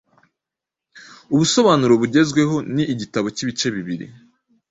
[1.33, 4.05] Ubusobanuro bugezweho ni igitabo cyibice bibiri